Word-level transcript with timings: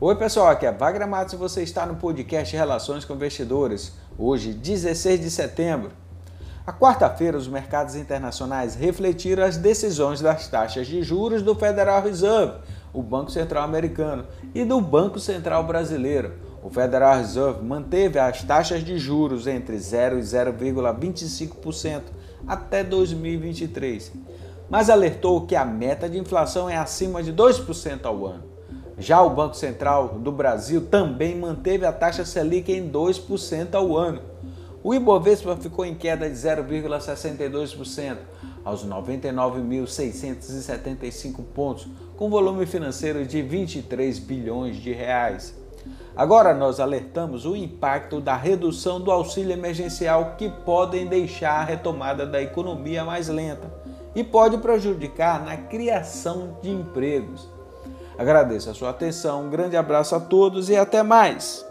Oi 0.00 0.14
pessoal, 0.14 0.46
aqui 0.46 0.64
é 0.64 0.70
Wagner 0.70 1.08
Matos 1.08 1.32
e 1.32 1.36
você 1.36 1.60
está 1.60 1.84
no 1.84 1.96
podcast 1.96 2.54
Relações 2.54 3.04
com 3.04 3.14
Investidores. 3.14 3.94
Hoje, 4.16 4.52
16 4.52 5.20
de 5.20 5.28
setembro. 5.28 5.90
A 6.64 6.72
quarta-feira, 6.72 7.36
os 7.36 7.48
mercados 7.48 7.96
internacionais 7.96 8.76
refletiram 8.76 9.42
as 9.42 9.56
decisões 9.56 10.20
das 10.20 10.46
taxas 10.46 10.86
de 10.86 11.02
juros 11.02 11.42
do 11.42 11.52
Federal 11.52 12.00
Reserve, 12.00 12.58
o 12.92 13.02
Banco 13.02 13.32
Central 13.32 13.64
Americano, 13.64 14.24
e 14.54 14.64
do 14.64 14.80
Banco 14.80 15.18
Central 15.18 15.64
Brasileiro. 15.64 16.34
O 16.62 16.70
Federal 16.70 17.16
Reserve 17.16 17.64
manteve 17.64 18.20
as 18.20 18.44
taxas 18.44 18.84
de 18.84 19.00
juros 19.00 19.48
entre 19.48 19.76
0 19.76 20.20
e 20.20 20.22
0,25% 20.22 22.02
até 22.46 22.84
2023, 22.84 24.12
mas 24.70 24.90
alertou 24.90 25.44
que 25.44 25.56
a 25.56 25.64
meta 25.64 26.08
de 26.08 26.18
inflação 26.18 26.70
é 26.70 26.76
acima 26.76 27.20
de 27.20 27.32
2% 27.32 28.04
ao 28.04 28.24
ano. 28.24 28.57
Já 28.98 29.22
o 29.22 29.30
Banco 29.30 29.54
Central 29.54 30.18
do 30.18 30.32
Brasil 30.32 30.86
também 30.86 31.38
manteve 31.38 31.86
a 31.86 31.92
taxa 31.92 32.24
Selic 32.24 32.72
em 32.72 32.90
2% 32.90 33.74
ao 33.74 33.96
ano. 33.96 34.20
O 34.82 34.92
Ibovespa 34.92 35.56
ficou 35.56 35.84
em 35.84 35.94
queda 35.94 36.28
de 36.28 36.34
0,62% 36.34 38.16
aos 38.64 38.84
99.675 38.84 41.44
pontos, 41.54 41.86
com 42.16 42.28
volume 42.28 42.66
financeiro 42.66 43.24
de 43.24 43.40
23 43.40 44.18
bilhões 44.18 44.74
de 44.76 44.92
reais. 44.92 45.56
Agora 46.16 46.52
nós 46.52 46.80
alertamos 46.80 47.46
o 47.46 47.54
impacto 47.54 48.20
da 48.20 48.34
redução 48.36 49.00
do 49.00 49.12
auxílio 49.12 49.52
emergencial 49.52 50.34
que 50.36 50.48
podem 50.48 51.06
deixar 51.06 51.60
a 51.60 51.64
retomada 51.64 52.26
da 52.26 52.42
economia 52.42 53.04
mais 53.04 53.28
lenta 53.28 53.72
e 54.12 54.24
pode 54.24 54.58
prejudicar 54.58 55.44
na 55.44 55.56
criação 55.56 56.58
de 56.60 56.70
empregos. 56.70 57.57
Agradeço 58.18 58.68
a 58.68 58.74
sua 58.74 58.90
atenção, 58.90 59.44
um 59.44 59.50
grande 59.50 59.76
abraço 59.76 60.12
a 60.16 60.20
todos 60.20 60.68
e 60.68 60.76
até 60.76 61.04
mais! 61.04 61.64